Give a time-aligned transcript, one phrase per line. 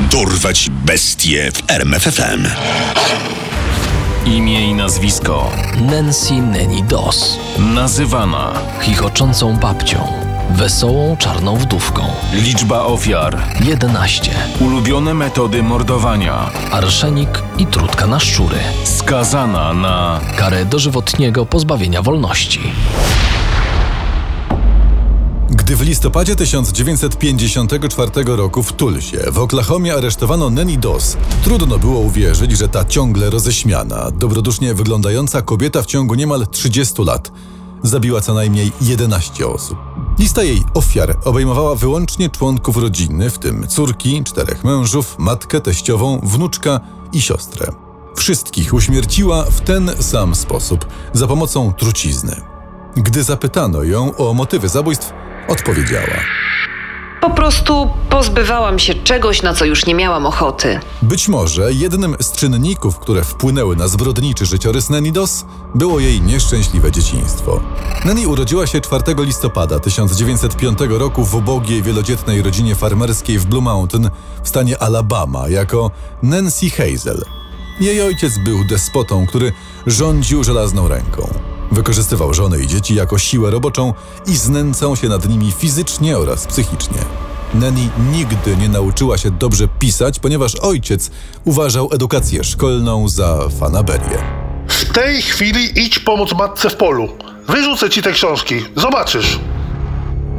[0.00, 2.46] Dorwać bestie w RMFFM.
[4.26, 5.50] Imię i nazwisko.
[5.90, 7.38] Nancy Neni Dos.
[7.58, 8.52] Nazywana.
[8.80, 9.98] Chichoczącą babcią.
[10.50, 12.02] Wesołą czarną wdówką.
[12.32, 13.38] Liczba ofiar.
[13.64, 14.30] 11.
[14.60, 16.50] Ulubione metody mordowania.
[16.70, 18.58] Arszenik i trutka na szczury.
[18.84, 20.20] Skazana na.
[20.36, 22.60] Karę dożywotniego pozbawienia wolności.
[25.72, 32.52] Gdy w listopadzie 1954 roku w Tulsie, w Oklahomie aresztowano Nanny Doss, trudno było uwierzyć,
[32.52, 37.32] że ta ciągle roześmiana, dobrodusznie wyglądająca kobieta w ciągu niemal 30 lat
[37.82, 39.78] zabiła co najmniej 11 osób.
[40.18, 46.80] Lista jej ofiar obejmowała wyłącznie członków rodziny, w tym córki, czterech mężów, matkę, teściową, wnuczka
[47.12, 47.72] i siostrę.
[48.16, 52.36] Wszystkich uśmierciła w ten sam sposób, za pomocą trucizny.
[52.96, 55.12] Gdy zapytano ją o motywy zabójstw,
[55.52, 56.16] odpowiedziała.
[57.20, 60.80] Po prostu pozbywałam się czegoś, na co już nie miałam ochoty.
[61.02, 65.44] Być może jednym z czynników, które wpłynęły na zbrodniczy życiorys Nanny Doss,
[65.74, 67.60] było jej nieszczęśliwe dzieciństwo.
[68.04, 74.10] Nanny urodziła się 4 listopada 1905 roku w ubogiej wielodzietnej rodzinie farmerskiej w Blue Mountain
[74.42, 75.90] w stanie Alabama jako
[76.22, 77.24] Nancy Hazel.
[77.80, 79.52] Jej ojciec był despotą, który
[79.86, 81.51] rządził żelazną ręką.
[81.72, 83.94] Wykorzystywał żonę i dzieci jako siłę roboczą
[84.26, 86.98] i znęcał się nad nimi fizycznie oraz psychicznie.
[87.54, 91.10] Nanny nigdy nie nauczyła się dobrze pisać, ponieważ ojciec
[91.44, 94.18] uważał edukację szkolną za fanaberię.
[94.68, 97.08] W tej chwili idź pomóc matce w polu.
[97.48, 98.54] Wyrzucę ci te książki.
[98.76, 99.38] Zobaczysz.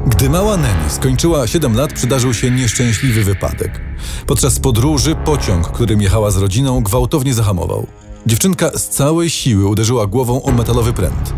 [0.08, 3.82] Gdy mała Nanny skończyła 7 lat, przydarzył się nieszczęśliwy wypadek.
[4.28, 7.88] Podczas podróży pociąg, którym jechała z rodziną, gwałtownie zahamował.
[8.26, 11.34] Dziewczynka z całej siły uderzyła głową o metalowy pręt.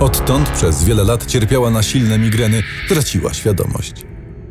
[0.00, 3.92] Odtąd przez wiele lat cierpiała na silne migreny, traciła świadomość.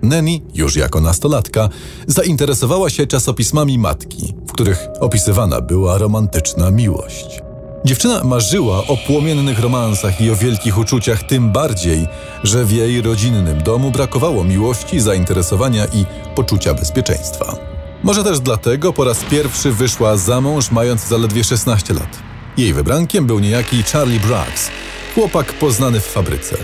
[0.02, 1.70] Nanny, już jako nastolatka,
[2.08, 7.42] zainteresowała się czasopismami matki, w których opisywana była romantyczna miłość.
[7.86, 12.08] Dziewczyna marzyła o płomiennych romansach i o wielkich uczuciach, tym bardziej,
[12.44, 16.06] że w jej rodzinnym domu brakowało miłości, zainteresowania i
[16.36, 17.73] poczucia bezpieczeństwa.
[18.04, 22.20] Może też dlatego po raz pierwszy wyszła za mąż, mając zaledwie 16 lat.
[22.58, 24.70] Jej wybrankiem był niejaki Charlie Braggs,
[25.16, 26.58] chłopak poznany w fabryce.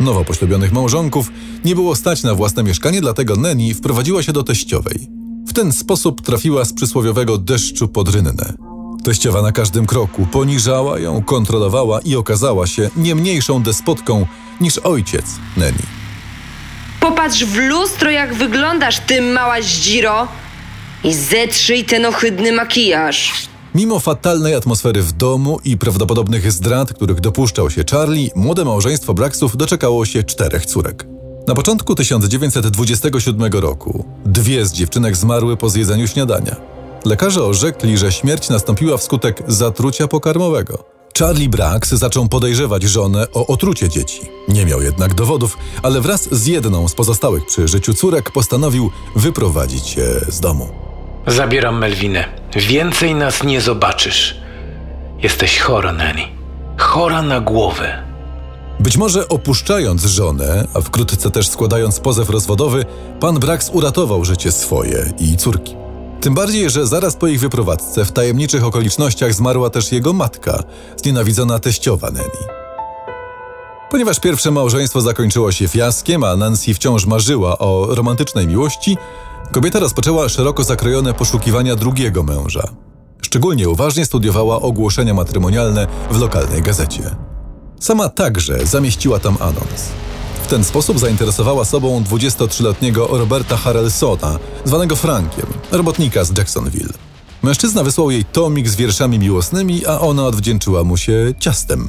[0.00, 1.28] Nowo poślubionych małżonków
[1.64, 5.08] nie było stać na własne mieszkanie, dlatego Nanny wprowadziła się do teściowej.
[5.48, 8.52] W ten sposób trafiła z przysłowiowego deszczu pod rynnę.
[9.04, 14.26] Teściowa na każdym kroku poniżała ją, kontrolowała i okazała się nie mniejszą despotką
[14.60, 15.24] niż ojciec
[15.56, 15.82] Nanny.
[17.00, 20.28] Popatrz w lustro, jak wyglądasz, ty mała zdziro.
[21.04, 23.48] I zetrzyj ten ohydny makijaż.
[23.74, 29.56] Mimo fatalnej atmosfery w domu i prawdopodobnych zdrad, których dopuszczał się Charlie, młode małżeństwo Braxów
[29.56, 31.06] doczekało się czterech córek.
[31.46, 36.56] Na początku 1927 roku dwie z dziewczynek zmarły po zjedzeniu śniadania.
[37.04, 40.84] Lekarze orzekli, że śmierć nastąpiła wskutek zatrucia pokarmowego.
[41.18, 44.20] Charlie Brax zaczął podejrzewać żonę o otrucie dzieci.
[44.48, 49.96] Nie miał jednak dowodów, ale wraz z jedną z pozostałych przy życiu córek postanowił wyprowadzić
[49.96, 50.91] je z domu.
[51.26, 52.24] Zabieram Melwinę.
[52.56, 54.36] Więcej nas nie zobaczysz.
[55.22, 56.22] Jesteś chora, Nanny.
[56.78, 58.02] Chora na głowę.
[58.80, 62.84] Być może opuszczając żonę, a wkrótce też składając pozew rozwodowy,
[63.20, 65.76] pan Brax uratował życie swoje i córki.
[66.20, 70.62] Tym bardziej, że zaraz po ich wyprowadzce w tajemniczych okolicznościach zmarła też jego matka,
[70.96, 72.62] znienawidzona teściowa Nanny.
[73.90, 78.96] Ponieważ pierwsze małżeństwo zakończyło się fiaskiem, a Nancy wciąż marzyła o romantycznej miłości,
[79.52, 82.68] kobieta rozpoczęła szeroko zakrojone poszukiwania drugiego męża.
[83.22, 87.16] Szczególnie uważnie studiowała ogłoszenia matrymonialne w lokalnej gazecie.
[87.80, 89.88] Sama także zamieściła tam anons.
[90.42, 96.92] W ten sposób zainteresowała sobą 23-letniego Roberta Harrelsona, zwanego Frankiem, robotnika z Jacksonville.
[97.42, 101.88] Mężczyzna wysłał jej tomik z wierszami miłosnymi, a ona odwdzięczyła mu się ciastem.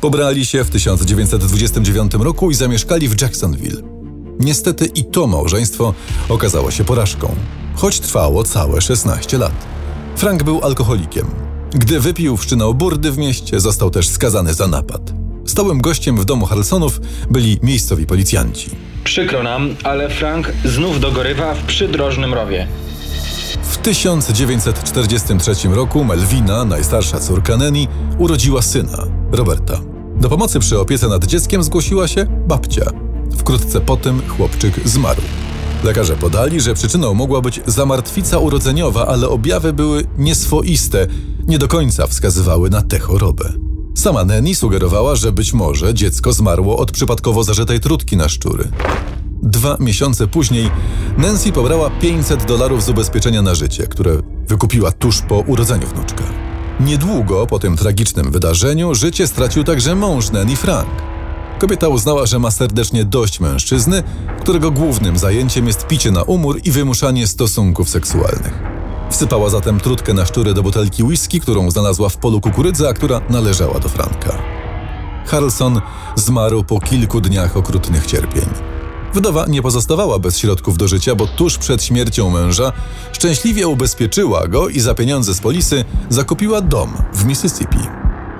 [0.00, 3.93] Pobrali się w 1929 roku i zamieszkali w Jacksonville.
[4.40, 5.94] Niestety i to małżeństwo
[6.28, 7.34] okazało się porażką,
[7.74, 9.66] choć trwało całe 16 lat.
[10.16, 11.26] Frank był alkoholikiem.
[11.70, 15.12] Gdy wypił, wszczynał burdy w mieście, został też skazany za napad.
[15.46, 17.00] Stałym gościem w domu Harlsonów
[17.30, 18.70] byli miejscowi policjanci.
[19.04, 22.68] Przykro nam, ale Frank znów dogorywa w przydrożnym rowie.
[23.62, 27.88] W 1943 roku Melvina, najstarsza córka Neni,
[28.18, 29.80] urodziła syna, Roberta.
[30.16, 32.90] Do pomocy przy opiece nad dzieckiem zgłosiła się babcia.
[33.36, 35.22] Wkrótce potem chłopczyk zmarł.
[35.84, 41.06] Lekarze podali, że przyczyną mogła być zamartwica urodzeniowa, ale objawy były nieswoiste,
[41.46, 43.52] nie do końca wskazywały na tę chorobę.
[43.94, 48.68] Sama Neni sugerowała, że być może dziecko zmarło od przypadkowo zażytej trutki na szczury.
[49.42, 50.70] Dwa miesiące później
[51.18, 54.16] Nancy pobrała 500 dolarów z ubezpieczenia na życie, które
[54.48, 56.24] wykupiła tuż po urodzeniu wnuczka.
[56.80, 61.13] Niedługo po tym tragicznym wydarzeniu życie stracił także mąż Nanny Frank.
[61.58, 64.02] Kobieta uznała, że ma serdecznie dość mężczyzny,
[64.40, 68.62] którego głównym zajęciem jest picie na umór i wymuszanie stosunków seksualnych.
[69.10, 73.20] Wsypała zatem trutkę na szczury do butelki whisky, którą znalazła w polu kukurydzy, a która
[73.30, 74.38] należała do Franka.
[75.26, 75.80] Harlson
[76.16, 78.46] zmarł po kilku dniach okrutnych cierpień.
[79.14, 82.72] Wdowa nie pozostawała bez środków do życia, bo tuż przed śmiercią męża
[83.12, 87.78] szczęśliwie ubezpieczyła go i za pieniądze z polisy zakupiła dom w Mississippi.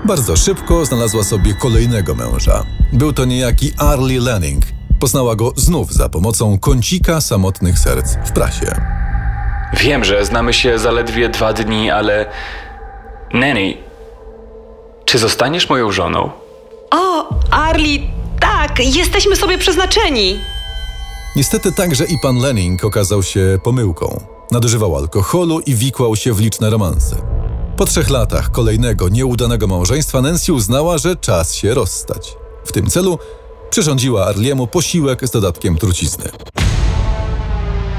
[0.07, 2.65] Bardzo szybko znalazła sobie kolejnego męża.
[2.95, 4.65] Był to niejaki Arlie Lanning.
[5.01, 8.81] Poznała go znów za pomocą kącika samotnych serc w prasie.
[9.81, 12.31] Wiem, że znamy się zaledwie dwa dni, ale.
[13.33, 13.75] Nanny,
[15.05, 16.31] czy zostaniesz moją żoną?
[16.91, 18.11] O, Arli,
[18.41, 20.39] tak, jesteśmy sobie przeznaczeni.
[21.37, 24.21] Niestety także i pan Lenning okazał się pomyłką.
[24.51, 27.17] Nadużywał alkoholu i wikłał się w liczne romanse.
[27.77, 32.44] Po trzech latach kolejnego nieudanego małżeństwa Nancy uznała, że czas się rozstać.
[32.65, 33.19] W tym celu
[33.71, 36.25] przyrządziła Arliemu posiłek z dodatkiem trucizny.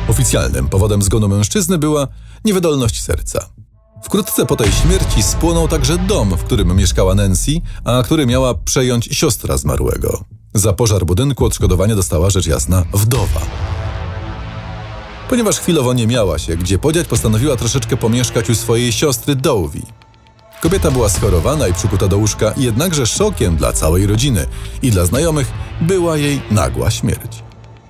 [0.07, 2.07] Oficjalnym powodem zgonu mężczyzny była
[2.45, 3.49] niewydolność serca.
[4.03, 7.51] Wkrótce po tej śmierci spłonął także dom, w którym mieszkała Nancy,
[7.83, 10.23] a który miała przejąć siostra zmarłego.
[10.53, 13.41] Za pożar budynku odszkodowanie dostała rzecz jasna wdowa.
[15.29, 19.81] Ponieważ chwilowo nie miała się gdzie podziać, postanowiła troszeczkę pomieszkać u swojej siostry Dowie.
[20.61, 24.45] Kobieta była schorowana i przykuta do łóżka, jednakże szokiem dla całej rodziny
[24.81, 27.43] i dla znajomych była jej nagła śmierć.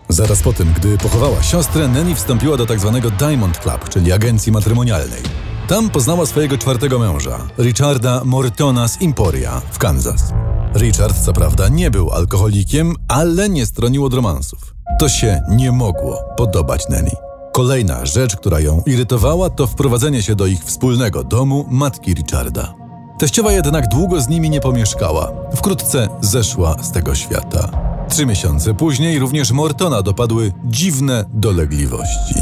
[0.09, 3.11] Zaraz po tym, gdy pochowała siostrę, Nanny wstąpiła do tzw.
[3.19, 5.21] Diamond Club, czyli agencji matrymonialnej.
[5.67, 10.33] Tam poznała swojego czwartego męża, Richarda Mortona z Emporia w Kansas.
[10.75, 14.75] Richard, co prawda, nie był alkoholikiem, ale nie stronił od romansów.
[14.99, 17.11] To się nie mogło podobać Nanny.
[17.55, 22.73] Kolejna rzecz, która ją irytowała, to wprowadzenie się do ich wspólnego domu matki Richarda.
[23.19, 25.31] Teściowa jednak długo z nimi nie pomieszkała.
[25.55, 27.69] Wkrótce zeszła z tego świata.
[28.09, 32.35] Trzy miesiące później również Mortona dopadły dziwne dolegliwości.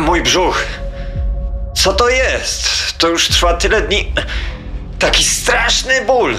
[0.00, 0.64] Mój brzuch.
[1.74, 2.68] Co to jest?
[2.98, 4.12] To już trwa tyle dni.
[4.98, 6.34] Taki straszny ból.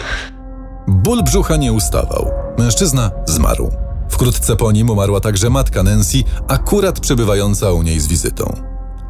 [0.88, 2.31] Ból brzucha nie ustawał.
[2.57, 3.84] Mężczyzna zmarł.
[4.15, 8.62] Wkrótce po nim umarła także matka Nancy, akurat przebywająca u niej z wizytą.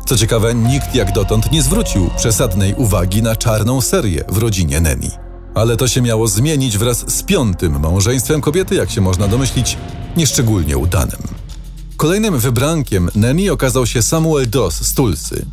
[0.06, 5.10] Co ciekawe, nikt jak dotąd nie zwrócił przesadnej uwagi na czarną serię w rodzinie Neni.
[5.56, 9.78] Ale to się miało zmienić wraz z piątym małżeństwem kobiety, jak się można domyślić,
[10.18, 11.22] nieszczególnie udanym.
[11.98, 15.46] Kolejnym wybrankiem Neni okazał się Samuel Doss z Tulsy.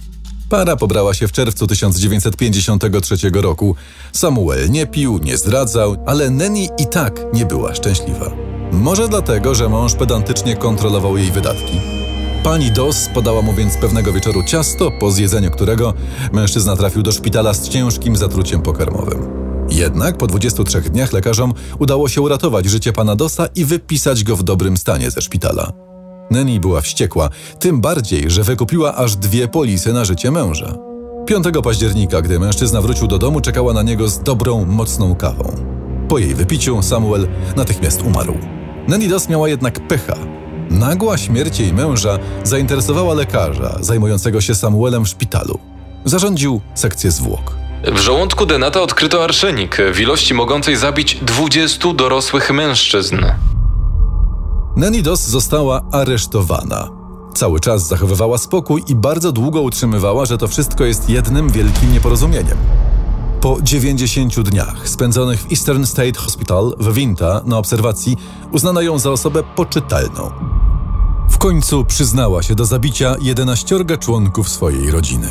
[0.48, 3.76] Para pobrała się w czerwcu 1953 roku.
[4.12, 8.51] Samuel nie pił, nie zdradzał, ale Neni i tak nie była szczęśliwa.
[8.72, 11.80] Może dlatego, że mąż pedantycznie kontrolował jej wydatki.
[12.42, 15.94] Pani Dos podała mu więc pewnego wieczoru ciasto, po zjedzeniu którego
[16.32, 19.42] mężczyzna trafił do szpitala z ciężkim zatruciem pokarmowym.
[19.70, 24.42] Jednak po 23 dniach lekarzom udało się uratować życie pana Dosa i wypisać go w
[24.42, 25.72] dobrym stanie ze szpitala.
[26.30, 30.74] Neni była wściekła, tym bardziej, że wykupiła aż dwie polisy na życie męża.
[31.26, 35.52] 5 października, gdy mężczyzna wrócił do domu, czekała na niego z dobrą, mocną kawą.
[36.08, 38.61] Po jej wypiciu Samuel natychmiast umarł.
[38.88, 40.14] Neni Dos miała jednak pecha.
[40.70, 45.58] Nagła śmierć jej męża zainteresowała lekarza zajmującego się Samuelem w szpitalu.
[46.04, 47.56] Zarządził sekcję zwłok.
[47.92, 53.16] W żołądku Denata odkryto arszenik w ilości mogącej zabić 20 dorosłych mężczyzn.
[54.76, 56.88] Nanny Doss została aresztowana.
[57.34, 62.56] Cały czas zachowywała spokój i bardzo długo utrzymywała, że to wszystko jest jednym wielkim nieporozumieniem.
[63.42, 68.16] Po 90 dniach spędzonych w Eastern State Hospital w Winta na obserwacji
[68.52, 70.30] uznano ją za osobę poczytalną.
[71.30, 75.28] W końcu przyznała się do zabicia 11 członków swojej rodziny.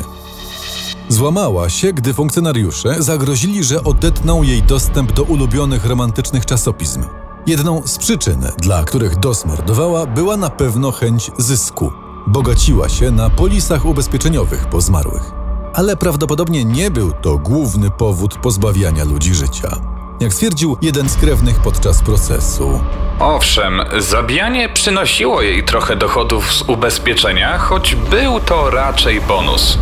[1.08, 7.02] Złamała się, gdy funkcjonariusze zagrozili, że odetną jej dostęp do ulubionych romantycznych czasopism.
[7.46, 11.92] Jedną z przyczyn, dla których Dos mordowała, była na pewno chęć zysku.
[12.26, 15.41] Bogaciła się na polisach ubezpieczeniowych po zmarłych.
[15.74, 19.68] Ale prawdopodobnie nie był to główny powód pozbawiania ludzi życia.
[20.20, 22.80] jak stwierdził jeden z krewnych podczas procesu.
[23.18, 29.78] Owszem, zabijanie przynosiło jej trochę dochodów z ubezpieczenia, choć był to raczej bonus.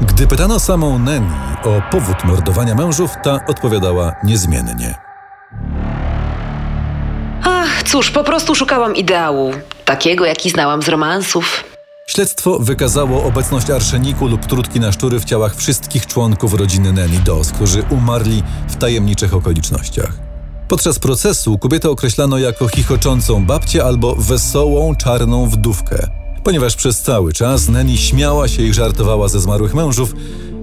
[0.00, 4.94] Gdy pytano samą Nenny o powód mordowania mężów, ta odpowiadała niezmiennie.
[7.44, 9.52] Ach, cóż, po prostu szukałam ideału.
[9.84, 11.64] Takiego, jaki znałam z romansów.
[12.10, 17.52] Śledztwo wykazało obecność arszeniku lub trutki na szczury w ciałach wszystkich członków rodziny Nenny Doss,
[17.52, 20.12] którzy umarli w tajemniczych okolicznościach.
[20.68, 26.08] Podczas procesu kobietę określano jako chichoczącą babcię albo wesołą czarną wdówkę,
[26.44, 30.12] ponieważ przez cały czas Nenny śmiała się i żartowała ze zmarłych mężów,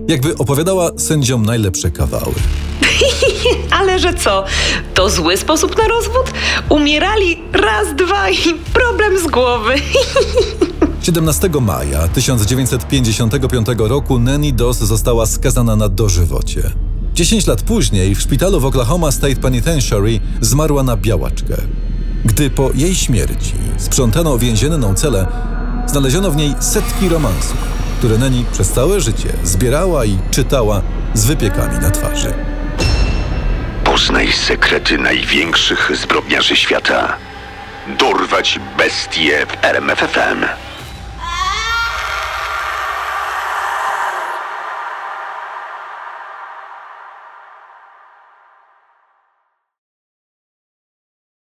[0.07, 2.33] jakby opowiadała sędziom najlepsze kawały.
[3.79, 4.43] Ale że co?
[4.93, 6.33] To zły sposób na rozwód?
[6.69, 9.75] Umierali raz, dwa i problem z głowy.
[11.03, 16.62] 17 maja 1955 roku Nenny Doss została skazana na dożywocie.
[17.13, 21.53] 10 lat później w szpitalu w Oklahoma State Penitentiary zmarła na białaczkę.
[22.25, 25.27] Gdy po jej śmierci sprzątano więzienną celę,
[25.88, 27.57] znaleziono w niej setki romansów,
[27.98, 30.81] które Nenny przez całe życie zbierała i czytała
[31.13, 32.33] z wypiekami na twarzy.
[33.83, 37.17] Poznaj sekrety największych zbrodniarzy świata.
[38.00, 40.45] Dorwać bestie w RMFFM.